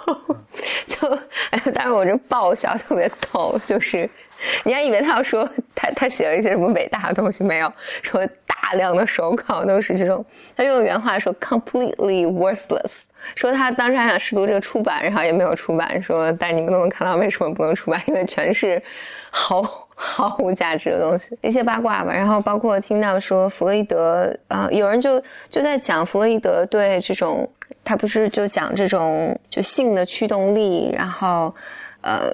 [0.87, 1.09] 就
[1.51, 4.09] 哎呀，当时我这爆笑特别逗，就是
[4.65, 7.71] 你还以为他要说他他写了一些什么伟大的东西，没有
[8.01, 10.25] 说大量的手稿都是这种，
[10.57, 13.03] 他用原话说 completely worthless，
[13.37, 18.83] 说他当时还想试图这个出版，然后也没有出版，说但是你们都能看到为什么不能出版，因为全是
[19.31, 22.13] 毫毫无价值的东西，一些八卦吧。
[22.13, 27.49] 然后包括听到说弗洛伊德啊、呃有人就就在讲弗洛伊德对这种，
[27.85, 31.55] 他不是就讲这种就性的驱动力，然后。
[32.05, 32.33] 呃，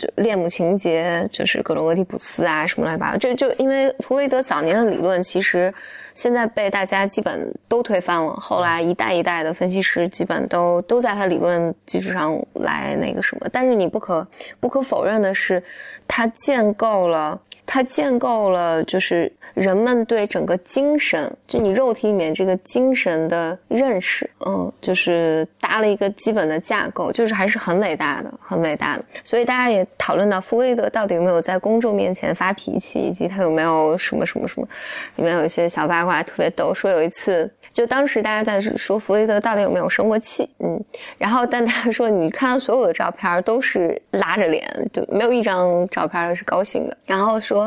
[0.00, 3.18] 就恋母情节，就是各种俄狄浦斯啊，什么乱七八糟。
[3.18, 5.72] 这就因为弗洛伊德早年的理论，其实
[6.14, 8.32] 现在被大家基本都推翻了。
[8.32, 13.46] 后来一代一代的分析师基本都都在他理论基础上来那个什么。
[13.52, 14.26] 但是你不可
[14.58, 15.62] 不可否认的是，
[16.08, 17.38] 他建构了。
[17.72, 29.04] 它建构了就是人们对整个精神，就你肉体里面这个精神的认识，嗯，就是搭了一个基本的架构，就是还是很伟大的，很伟大的。
[29.22, 34.66] 所以大家也讨论到弗洛伊德到底有没有在公众面前发脾气，以及他有没有什么什么什么，
[35.14, 40.82] 里面有一些小八卦特别逗，说有一次就当时大家在说弗洛伊德到底有没有生过气，嗯，
[41.18, 47.59] 然后但他说你看到所有的照片都是拉着脸，就没有一张照片是高兴的，然后说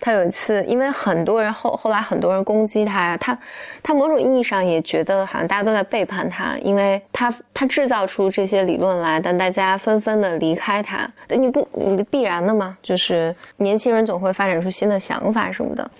[0.00, 3.38] 他有一次因为很多人后后来很多人攻击他，他
[3.82, 15.90] 他某种意义上也觉得好像大家都在背叛他，因为他他制造出这些理论来，但大家纷纷的离开他，你不你必然的嘛，就是年轻人总会发展出新的想法什么的，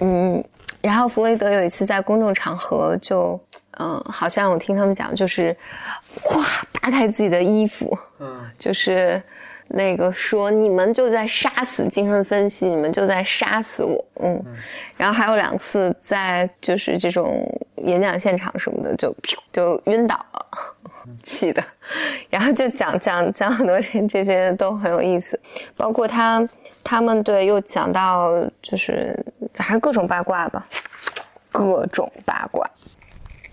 [0.00, 0.44] 嗯，
[0.80, 3.40] 然后弗雷德有一次在公众场合就，
[3.78, 5.56] 嗯，好像我听他们讲就是，
[6.30, 9.22] 哇扒开自己的衣服，嗯，就是
[9.68, 14.42] 那个说你们就在杀死精神分析，你们就在杀死我，嗯，
[14.96, 19.14] 然后还有两次在就是这种演讲现场什么的就
[19.52, 20.46] 就晕倒了，
[21.22, 21.62] 气的，
[22.30, 25.38] 然后就讲讲讲很多这这些都很有意思，
[25.76, 26.48] 包括他
[26.82, 29.14] 他们对又讲到就是
[29.54, 30.66] 还是各种八卦吧，
[31.52, 32.68] 各种八卦。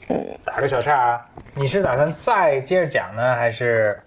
[0.08, 0.26] 嗯。
[0.46, 4.00] 打个小岔啊，你是打算再接着讲呢，还是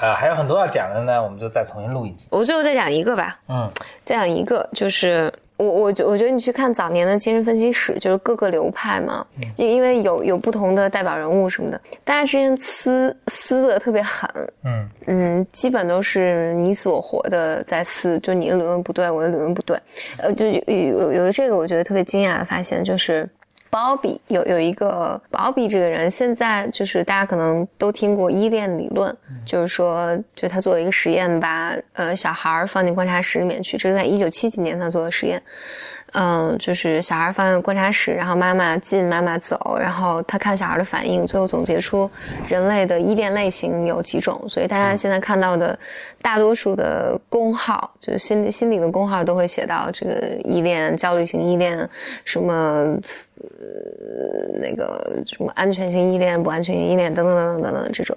[0.00, 1.22] 呃还有很多要讲的呢？
[1.22, 2.28] 我们就再重新录一集。
[2.30, 3.70] 我最后再讲一个吧，嗯
[4.02, 14.30] 再讲一个，就是我我觉我觉得你去看早年的精神分析史，就是各个流派嘛，就因为有有不同的代表人物什么的，大家之间撕撕的特别狠，
[14.64, 19.80] 嗯嗯，基本都是你死我活的在撕，就你的理论不对，我的理论不对，
[20.18, 23.28] 呃，就有有有这个我觉得特别惊讶的发现就是。
[23.76, 35.42] 鲍比有有一个鲍比这个人，现在就是大家可能都听过依恋理论，就是说，就他做了一个实验，把呃小孩儿放进观察室里面去，这是在一九七几年他做的实验。
[36.12, 42.10] 嗯，就是小孩放在观察室，然后妈妈进，妈妈走，然后他看小孩的反应，最后总结出
[42.48, 44.42] 人类的依恋类型有几种。
[44.48, 45.78] 所以大家现在看到的
[46.22, 51.76] 大多数的工号，就是心理心理的工号，都会写到这个依恋、焦虑型依恋，
[52.24, 52.54] 什么
[53.36, 58.16] 呃那个什么安全性依恋、不安全性依恋等等等等等等这种。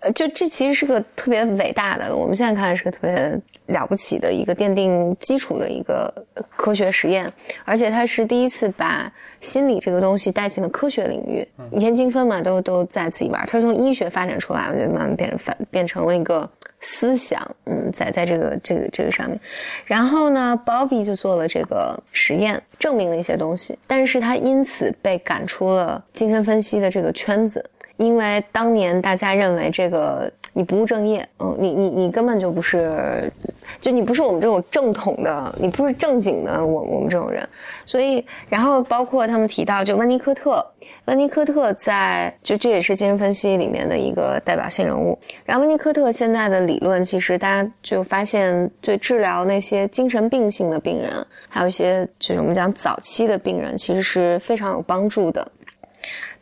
[0.00, 6.12] 呃，就这其实是个特别伟大的，我们现在看是个特别了不起的一个奠定基础的一个
[6.56, 7.30] 科学实验，
[7.64, 11.46] 而且它是第一次把心理这个东西带进了科学领域。
[11.70, 16.48] 以前精分嘛，都都在自己玩，它是从医学发展出来，我觉得慢慢变成变成了一个
[16.80, 19.38] 思想，嗯，在在这个这个这个上面。
[19.84, 27.62] 然后呢，Bobby 就做了这个实验，证明了一些东西，但是他因此被赶出了精神分析的这个圈子。
[28.00, 33.30] 因为当年大家认为这个你不务正业，嗯，你你你根本就不是，
[33.78, 37.46] 就你不是我们这种正统的，你不是正经的我我们这种人，
[37.84, 40.64] 所以然后包括他们提到就温尼科特，
[41.04, 45.16] 温尼科特在就这也是精神分析里面的一个代表性人物。
[45.44, 55.46] 然后温尼科特现在的理论，其实大家就发现对治疗那些精神病性的病人，还有一些就是我们讲早期的病人，其实是非常有帮助的。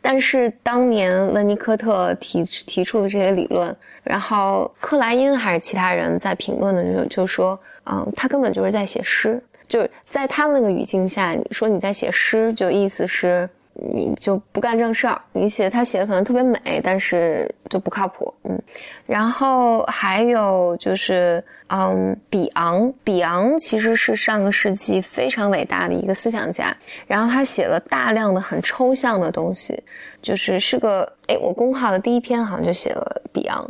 [0.01, 13.49] 但是当年温尼科特提提出的这些理论，然后克莱因还是其他人在评论的时候就说，嗯，他根本就是在写诗，就是在他们那个语境下，你说你在写诗，就意思是
[13.91, 18.61] 你就不干正事儿，你写他写的可能特别美，但是就不靠谱，嗯。
[19.05, 26.75] 然后还有就是，嗯，比昂，比昂其实是上个世纪非常伟大的一个思想家，
[27.07, 29.81] 然后他写了大量的很抽象的东西，
[30.21, 33.67] 就是是个，哎，我公号的第一篇好像就写了比昂，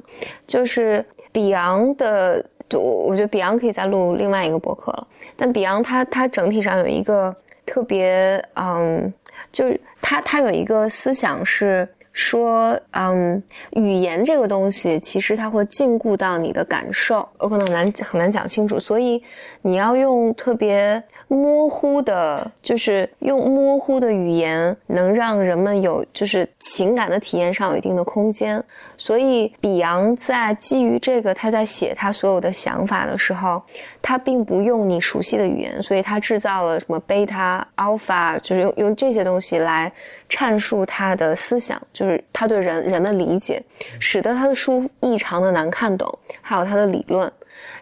[0.48, 7.34] 就是比昂的，就我我觉得比昂可以再录另外一个博客了，但比昂他他整体上有一个
[7.70, 9.14] 特别，嗯，
[9.52, 11.88] 就是他他有一个思想是。
[12.12, 13.42] 说，嗯，
[13.74, 19.24] 语言这个东西，其实它会禁锢到你的感受，我可能很难很难讲清楚，所以
[19.62, 28.64] 你要用特别模糊的，就是用模糊的语言，能让人们有就是情感的体验上有一定的空间。
[28.98, 33.62] 所以，比昂在基于这个，他在写他所有的想法的时候，
[34.02, 39.92] 他并不用你熟悉的语言，所以他制造了什么贝塔、阿尔法，就是用用这些东西来
[40.30, 43.62] 阐述他的思想，就是他对人人的理解，
[44.00, 47.32] 使得他的书异常的难看懂，还有他的理论。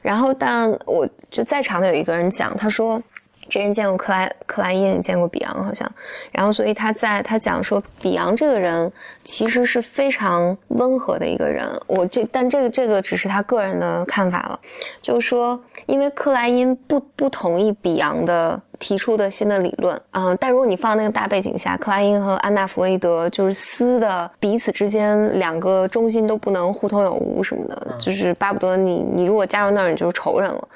[0.02, 3.02] 然后，但我就在场的有一个人讲，他说。
[3.50, 5.90] 这人见过克莱克莱因，也见过比昂，好像。
[6.34, 8.92] 然后，所以他在他讲说，比昂这个人
[9.24, 11.66] 其实是非常温和的一个人。
[11.88, 14.60] 我这，但这个这个只是他个人的看法了。
[15.02, 30.68] 就是说，因为克莱因不不同意比昂的提出的新的理论，嗯，但如果你放那个大背景下，克莱因和安娜弗洛伊德就是撕的彼此之间两个中心都不能互通有无什么的，就是巴不得你你如果加入那儿，你就是仇人了。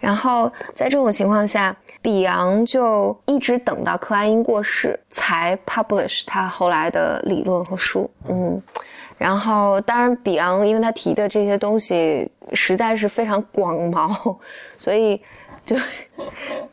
[0.00, 8.08] 然后在这种情况下，比昂就一直等到克莱因过世才 publish 他后来的理论和书。
[8.28, 8.62] 嗯，
[9.16, 14.36] 然后当然比昂因为他提的这些东西实在是非常广袤，
[14.78, 15.20] 所以
[15.68, 15.76] 就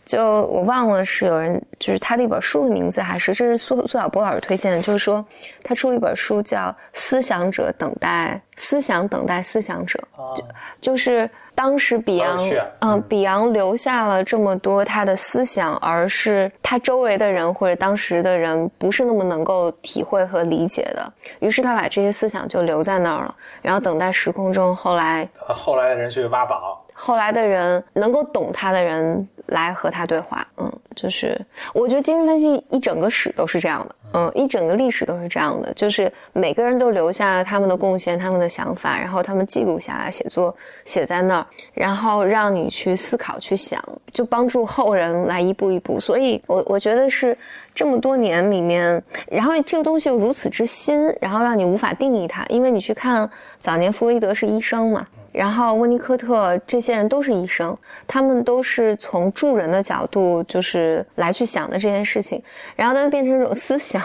[0.05, 5.25] 就我忘了是有人就是他的一本书的名字还是这是苏苏小波老师推荐的，就是说
[5.63, 6.59] 他出了一本书叫
[6.93, 9.99] 《思想者等待思想等待思想者》，
[10.37, 10.45] 就
[10.79, 11.29] 就是。
[11.57, 12.37] 当时比昂，
[12.81, 21.13] 嗯，比昂留下了这么多他的思想，而是他周围的人或者当时的人不是那么能够体会和理解的。
[21.39, 30.47] 于是他把这些思想就留在那儿了，然后等待时空中后来后来的人去挖宝，后来的人能够懂他的人来和他对话。
[30.57, 31.39] 嗯，就是
[31.73, 33.95] 我觉得精神分析一整个史都是这样的。
[34.17, 40.55] 嗯，一整个历史都是这样的，就是每个人都留下了他们的贡献、他们的想法，然后他们记录下来，写作
[40.85, 45.99] 写在那儿，然后让你去思考、去想，就帮助后人来一步一步。
[45.99, 47.37] 所以，我我觉得是
[47.73, 53.29] 这么多年里面，然后这个东西又如此之新，然后让你无法定义它，因为你去看
[53.59, 55.05] 早年弗洛伊德是医生嘛。
[55.35, 62.41] 然后温尼科特这些人都是医生，他们都是从助人的角度，就是来去想的这件事情。
[62.75, 64.01] 然后它变成一种思想，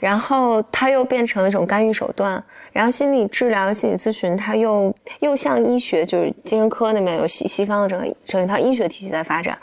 [0.00, 2.42] 然后它又变成一种干预手段。
[2.72, 9.56] 然后心理治疗、心理咨询，它又又像医学，就是精神科那边有西西方的整个整一套医学体系在发展。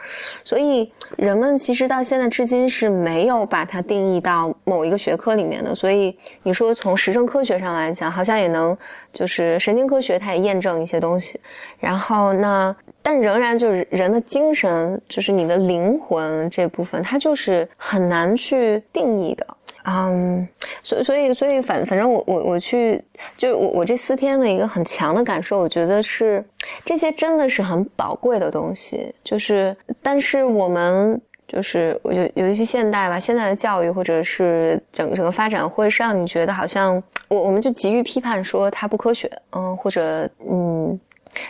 [0.44, 5.76] 所以人们其实到现在至今是没有把它定义到某一个学科里面的。
[5.76, 8.78] 所以你说从实证科学上来讲，好像也能。
[9.16, 11.40] 就是神经科学，它也验证一些东西，
[11.80, 19.48] 然后那但仍然就是人的精神，就是你的灵魂这部分，它就是很难去定义的，
[19.86, 20.46] 嗯，
[20.84, 23.02] 所以所以所以反反正我我我去，
[23.38, 26.44] 就我我这四天的一个很强的感受，我觉得是
[26.84, 31.20] 这些真的是很宝贵的东西，就是但是我们。
[31.48, 41.00] 就是我觉得有一些现代吧，现在的教育或者是整整个发展会是让你觉得好像我我们就急于批判说它不科学，嗯，或者嗯。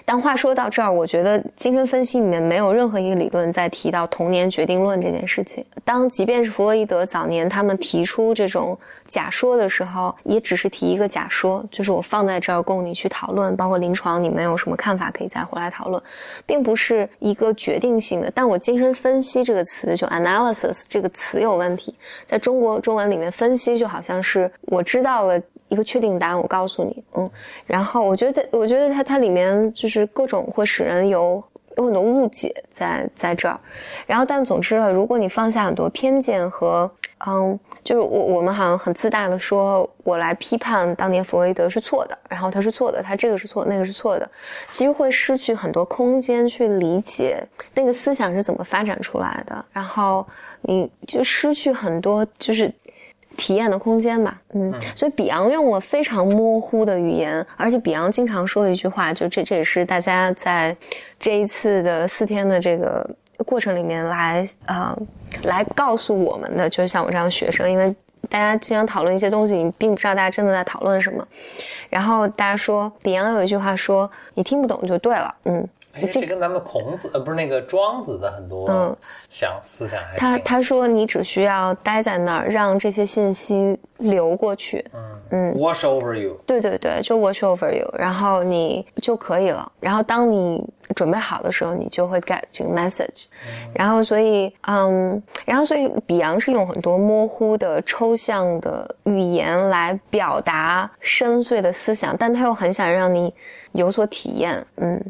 [0.04, 5.64] 但话说到这儿，我觉得精神分析里面没有任何一个理论在提到童年决定论这件事情。
[5.84, 16.02] 当即便是弗洛伊德早年他们提出这种假说的时候，也只是提一个假说，就是我放在这儿供你去讨论，包括临床你们有什么看法可以再回来讨论，
[16.48, 18.32] 并不是一个决定性的。
[18.34, 21.94] 但我精神分析这个词就 analysis 这个词有问题，
[22.26, 25.40] 在中国中文里面分析就好像是我知道了。
[25.67, 27.30] 一个确定答案，我告诉你，嗯，
[27.65, 31.43] 然后我觉得，我觉得它它里面就是各种会使人有
[31.78, 33.60] 有很多误解在在这儿，
[34.06, 36.89] 然后但总之了，如果你放下很多偏见和，
[37.25, 44.30] 嗯，就是我我们好像很自大的说，我来批判当年弗洛伊德是错的，然后他是错的，他这个是错，那个是错的，
[44.69, 50.25] 其实会失去很多空间去理解那个思想是怎么发展出来的，然后
[50.62, 52.71] 你就失去很多就是。
[53.38, 60.76] 体验的空间吧，嗯，所以比昂用了非常模糊的语言，而且比昂经常说的一句话，就这这也是大家在
[61.19, 63.08] 这一次的四天的这个
[63.45, 64.98] 过程里面来啊
[65.43, 67.93] 来告诉我们的，就是像我这样学生，因为
[68.30, 71.28] 大家经常讨论一些东西，你并不知道大家真的在讨论什么，
[71.89, 75.67] 然后大家说比昂有一句话说，你听不懂就对了，嗯。
[76.12, 78.96] 这跟咱们孔子呃不是那个庄子的很多嗯
[79.30, 89.72] 想思想还他他说你只需要待在那儿，让这些信息流过去，嗯嗯，wash over you，对对对，就 wash over you，然后你就可以了。
[89.80, 90.64] 然后当你
[90.96, 93.26] 准备好的时候，你就会 get 这个 message。
[93.74, 103.34] 然后所以嗯，然后所以比昂是用很多模糊的抽象的语言来表达深邃的思想，但他又很想让你
[103.72, 105.02] 有所体验，嗯。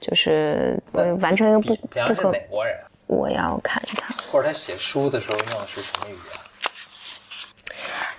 [0.00, 2.30] 就是呃，完成一个不不可。
[2.30, 2.76] 美国人？
[3.06, 4.16] 我要看一看。
[4.30, 6.14] 或者他写书的时候用的是什么语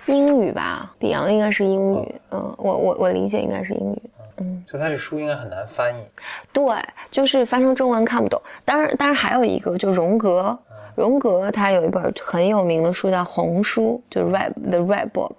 [0.06, 0.16] 言？
[0.16, 2.14] 英语吧，比昂应该是英语。
[2.30, 4.02] 嗯，我我我理解应该是英语。
[4.36, 6.02] 嗯，就他这书应该很难翻译。
[6.52, 6.64] 对，
[7.10, 8.40] 就是翻成中文看不懂。
[8.64, 10.58] 当然，当然还有一个，就荣格。
[10.94, 15.34] 荣格他有一本很有名的书叫《红书》，就是 Red the Red Book。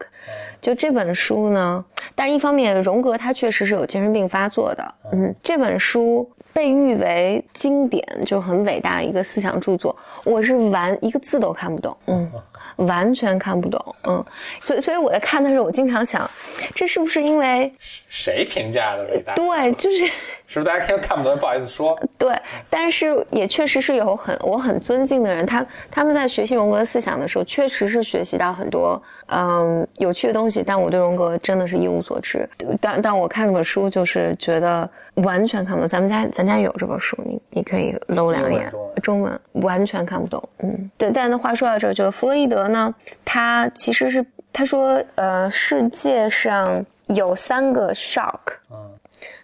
[0.61, 1.83] 就这本书呢，
[2.15, 4.95] 但是一方面，荣格他确实是有精神病发作的。
[5.11, 12.31] 嗯，这本书被誉为经典，就很伟大的一个思想著作，我是完一个字都看不懂，嗯，
[12.77, 14.25] 完全看不懂，嗯，
[14.63, 16.27] 所以所以我在看的时候，我经常想，
[16.73, 17.71] 这是不是因为
[18.07, 19.35] 谁评价的伟大？
[19.35, 20.09] 对，就是
[20.47, 21.99] 是不是大家听看不懂，不好意思说？
[22.17, 32.47] 对，但是也确实是有很我很尊敬的人，他他们在学习荣格思想的时候，确实是学习到很多嗯有趣的东西，但我对荣格真的是一无所知。
[32.79, 35.87] 但但我看这本书，就是觉得完全看不懂。
[35.87, 38.71] 咱们家咱家有这本书，你你可以搂两眼，
[39.01, 40.41] 中文完全看不懂。
[40.59, 41.11] 嗯，对。
[41.11, 42.93] 但那话说到这儿，就弗洛伊德呢，
[43.25, 48.39] 他其实是他说，呃，世界上有三个 shock。
[48.69, 48.77] 嗯。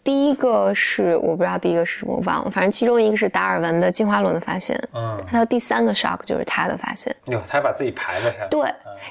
[0.04, 2.50] 第一个是我不知道第一个是什么，我忘了。
[2.50, 4.82] 反正其中一个是达尔文的进化论的发现。
[4.94, 5.18] 嗯。
[5.28, 7.16] 还有第三个 shock 就是他的发现。
[7.26, 8.50] 哟，他把自己排在上。
[8.50, 8.62] 对。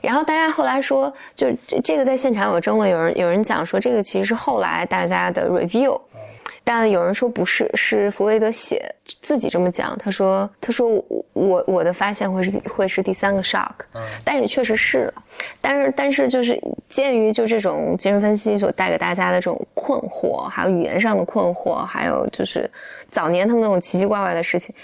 [0.02, 6.00] 然后大家后来说，就这这个在现场有争论，有人有人讲说这个其实是后来大家的 review。
[6.62, 9.96] 但有人说不是，是弗洛伊德写自己这么讲。
[9.98, 10.88] 他说：“他说
[11.32, 15.22] 我我的发现会是会是第三个 shock，嗯，但也确实是了。
[15.60, 22.70] 但是但是就是鉴于就这种精神分析所带给大家的这种困惑，还有语言上的困惑，还有就是
[23.10, 24.74] 早年他们那种奇奇怪怪的事情，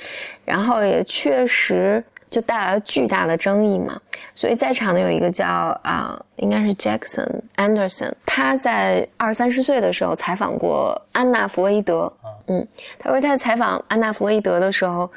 [0.45, 2.03] 然后也确实。”
[2.37, 3.99] 就带来了巨大的争议嘛，
[4.35, 5.47] 所以在场的有一个叫
[5.83, 7.27] 啊，应该是 Jackson
[7.57, 12.13] Anderson，他在二三十岁的时候采访过安娜弗洛伊德，
[12.49, 12.69] 嗯，
[12.99, 15.11] 他说他在采访安娜弗洛伊德的时候，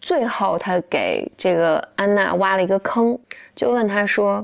[0.00, 3.18] 最后他给这个安娜挖了一个坑，
[3.54, 4.42] 就问他说，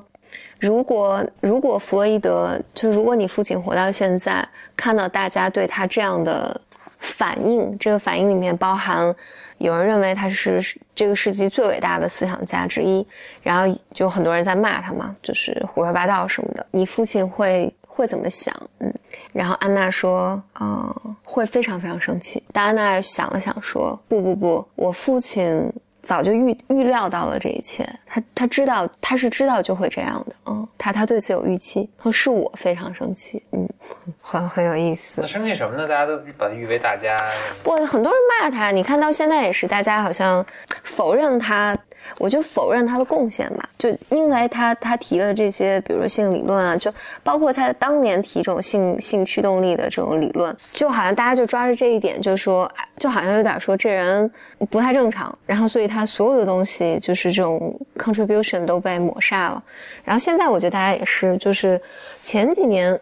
[0.61, 6.61] 如果如果弗洛伊德，就如果你父亲活到现在，看到大家对他这样的
[6.99, 9.14] 反应，这个反应里面包含。
[9.59, 10.62] 有人认为他是
[10.94, 13.05] 这个世纪最伟大的思想家之一，
[13.42, 16.64] 然后就很多人在骂他嘛，就是胡说八道什么的。
[16.70, 18.55] 你父亲会会怎么想？
[18.78, 18.94] 嗯，
[19.32, 20.94] 然后安娜说，啊，
[21.24, 22.40] 会非常非常生气。
[22.53, 25.72] 但安娜想了想说，不不不，我父亲。
[26.09, 31.90] 早就预预料到了这一切，他他知道他是知道就会这样的，嗯，他他对此有预期。
[31.98, 33.68] 他说是我非常生气，嗯，
[34.22, 35.20] 很很有意思。
[35.20, 35.86] 那生气什么呢？
[35.86, 37.14] 大家都把他誉为大家。
[37.62, 40.42] 不，很多人骂他，你看到现在也是，大家好像
[40.82, 41.76] 否认他。
[42.16, 46.92] 我就否认他的贡献吧，就因为他他提了这些，比如说性理论啊，就
[47.22, 54.30] 包括他当年提这种性性驱动力的这种理论，就好像大家就抓着这一点，就说，就好像有点说这人
[54.70, 59.62] 不太正常，然后所以他所有的东西就是这种 contribution 都被抹杀了。
[60.04, 61.80] 然后现在我觉得大家也是，就是
[62.22, 62.98] 前几年，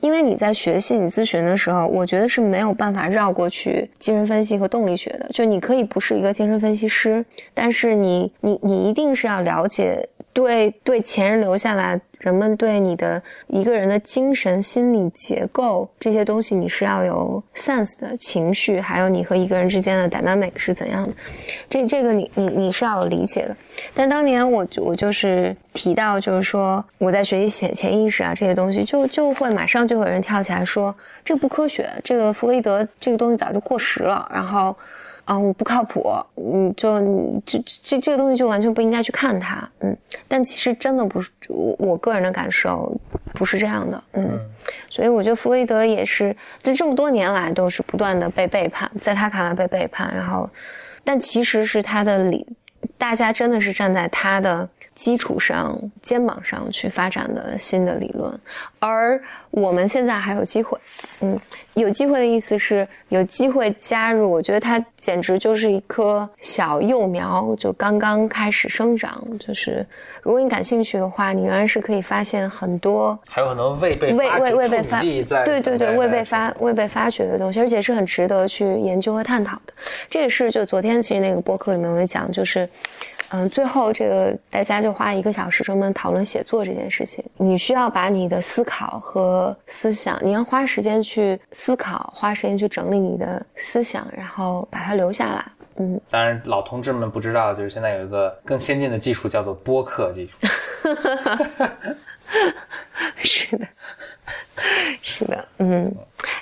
[0.00, 8.30] 因为你在学心理咨询的时候，我觉得是没有办法绕过去精神分析和动力学的，就你可以不是一个精神分析师，但是你。
[8.48, 21.12] 你你一定是要了解，对对前人留下来，人们对你的一个人的精神心理结构这些东西，你是要有 sense 的情绪，还有你和一个人之间的 dynamic 是怎样的，
[21.68, 23.56] 这这个你你你是要有理解的。
[23.92, 30.94] 但当年我我就是提到，就是说我在学习潜潜意识啊这些东西，就就会马上就会有人跳起来说
[31.24, 34.74] 这不科学，这个弗洛伊德这个东西早就过时了，然后。
[35.30, 36.98] 嗯，不靠谱，嗯，就
[37.44, 42.98] 这这这个东西就完全不应该去看它，嗯，但其实真的不是我我个人的感受
[43.34, 44.40] 不是这样的，嗯，
[44.88, 50.48] 所以我觉得弗洛伊德也是这这么多年来都是不断的被背叛，在他看来被背叛，然后，
[51.04, 52.46] 但其实是他的理，
[52.96, 54.68] 大家真的是站在他的。
[54.98, 58.36] 基础上、肩膀上去发展的新的理论，
[58.80, 59.22] 而
[59.52, 60.76] 我们现在还有机会，
[61.20, 61.38] 嗯，
[61.74, 64.28] 有机会的意思是有机会加入。
[64.28, 69.24] 我觉得它简直就是一棵小幼苗，就刚刚开始生长。
[69.38, 69.86] 就是
[70.20, 75.00] 如果你感兴趣的话，你仍然是可以发现很多，还有很多未被未未未被发
[75.44, 79.72] 对对对未被发未被发掘的东西，而且是很值得去研究和探讨的。
[80.10, 82.68] 这也是就昨天其实那个播客里面我也讲，就是。
[83.30, 87.22] 嗯，最后这个大家就花一个小时专门讨论写作这件事情。
[87.36, 95.44] 你需要把你的思考和思想，你要花时间去思考，花时间去整理你的思想，然后把它留下来。
[95.76, 100.32] 嗯，当然老同志们不知道，就是现在有一个更先进的技术，叫做播客技术。
[103.16, 103.66] 是的，
[105.02, 105.94] 是的，嗯，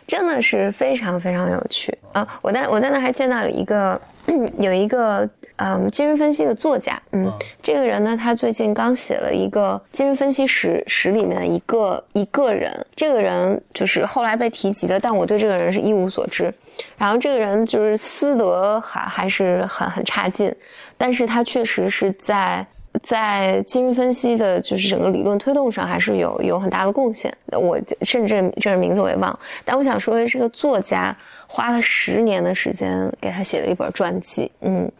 [0.07, 2.39] 真的是非常非常有趣啊！
[2.43, 4.01] 我在我在那还见到有一个
[4.59, 5.28] 有一个。
[5.57, 7.32] 嗯，精神分析的作家，嗯，
[7.62, 16.52] 这个人呢，他最近刚写了一个精神分析史史里面的一个一个人，这个人就是后来被提及的，但我对这个人是一无所知。
[16.98, 20.54] 然后这个人就是私德还还是很很差劲，
[20.98, 22.66] 但是他确实是在
[23.02, 27.34] 在精神分析的，就是整个理论推动上，还是有有很大的贡献。
[27.52, 34.52] 我甚至这人名字我也忘了，但我想说的是，个作家花了十年的时间给他写了一本传记。
[34.61, 34.90] 嗯，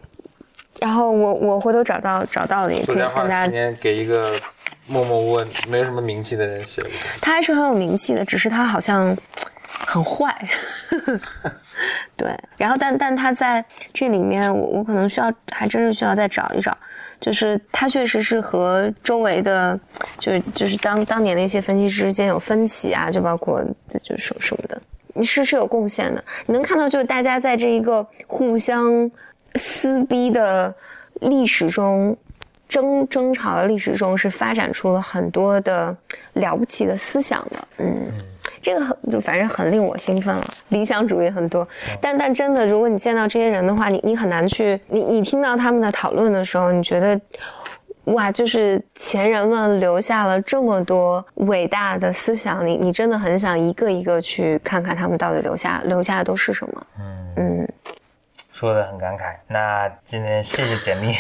[0.81, 4.35] 然后我我回头找到找到了，也可以跟大家给一个
[4.87, 6.89] 默默无闻、没有什么名气的人写的。
[7.21, 9.17] 他还是很有名气的，只是他好像。
[9.79, 10.35] 很坏，
[12.17, 12.35] 对。
[12.57, 13.63] 然后，但但他在
[13.93, 16.77] 这里面，我我可能需要，还真是需要再找一找。
[17.21, 19.79] 就是他确实是和周围的，
[20.19, 23.63] 就就是当当年的一些分析师之间有分歧啊，就包括
[24.03, 24.81] 就什什么的，
[25.15, 26.25] 你是是有贡献的。
[26.47, 29.09] 你能看到，就是大家在这一个互相
[29.55, 30.75] 撕逼的
[31.21, 32.17] 历史中，
[32.69, 35.97] 争争吵的历史中，是发展出了很多的
[36.35, 37.95] 了不起的思想的，嗯。
[38.63, 41.67] 这个很就反正很令我兴奋了，理想主义很多，
[42.01, 47.21] 但但真的，如果你见到这些人的话，你你很难去，你你听到他们的讨论的时候，你觉得，
[48.07, 56.87] 哇，就是前人们留下了这么多伟大的思想，你你真的很想一个一个去看看他们到底留下留下的都是什么。
[56.99, 57.69] 嗯嗯，
[58.57, 59.37] 说的很感慨。
[59.49, 61.13] 那今天谢谢简历，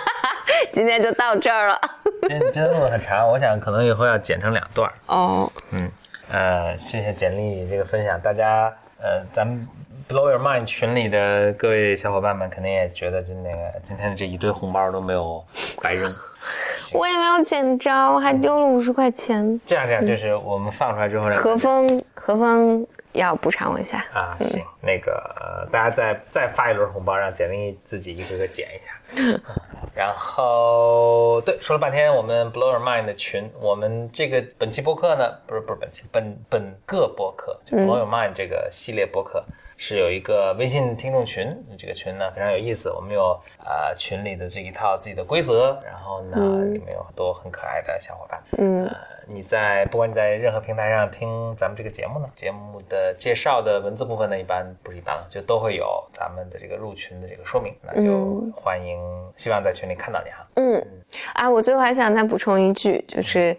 [0.72, 1.78] 今天就到这儿了。
[2.26, 4.90] 今天真的很长，我想可能以后要剪成两段。
[5.04, 5.90] 哦，嗯。
[6.30, 9.68] 呃，谢谢简历这个分享，大家呃，咱们
[10.08, 15.44] Blow Your Mind 群里的各位小伙伴们肯定也觉得，今那个今天的这一堆红包都没有
[15.82, 16.10] 白扔，
[16.94, 19.60] 我也没有捡着，我还丢了五十块钱。
[19.66, 29.40] 这样这样，就是我们放出来之后，何峰何峰要补偿我一下啊，行，那个大家再再发一轮红包，让简历自己一个个捡一下。
[29.94, 39.44] 然后，对，说了半天，我们 Blow Your Mind 的群，我们这个本期播客呢，不是不是本期本本个播客，就 Blow Your Mind 这个系列播客。
[39.84, 42.88] 是有一个微信听众群，这个群呢非常有意思。
[42.88, 48.40] 我们有啊群里的这一套自己的规则，然后呢里面有很多很可爱的小伙伴。
[48.58, 48.88] 嗯，
[49.26, 57.74] 你在不管你在任何平台上听咱们这个节目呢，节目的介绍的文字部分呢，一般不是一般了，就都会有咱们的这个入群的这个说明。
[57.82, 58.96] 那就欢迎，
[59.36, 60.46] 希望在群里看到你哈。
[60.54, 60.86] 嗯，
[61.34, 63.56] 啊，我最后还想再补充一句，就是。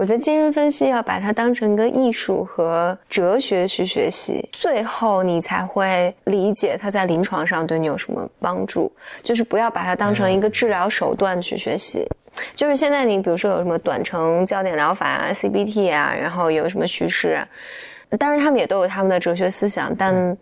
[0.00, 8.90] 我觉得精神分析要把它当成一个艺术和哲学去学习，最后你才会理解它在临床上对你有什么帮助。
[9.22, 12.08] 就是不要把它当成一个治疗手段去学习。
[12.54, 17.46] 就是现在你比如说有什么短程焦点疗法啊、CBT 啊，然后有什么叙事，啊
[18.18, 20.34] 当然他们也都有他们的哲学思想，但。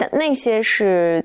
[0.00, 1.22] 但那些是，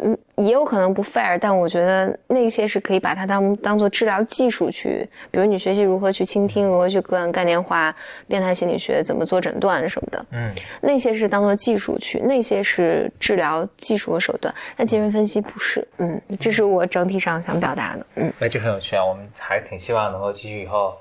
[0.00, 7.92] 嗯，也有可能不 fair，但我觉得那些是可以把它当当做治疗技术去，比如你学习如何去倾听，如何去个案概念化，
[8.28, 20.94] 变态心理学怎么做诊断什么的，嗯，那些是当做技术去，那些是治疗技术和手段，但精神分析不是，嗯，这是我整体上想表达的，嗯，那，这很有趣啊，我们还挺希望能够继续以后。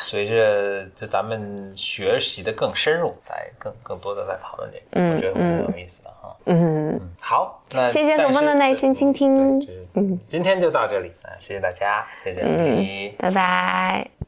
[0.00, 6.17] 随着就咱们学习的更深入，来更更多的在讨论这个，我觉得很有意思的哈。
[6.48, 9.60] 嗯，好，那谢谢何峰的耐心倾听。
[9.94, 14.27] 嗯，今天就到这里，啊，谢谢大家，谢谢你，拜拜。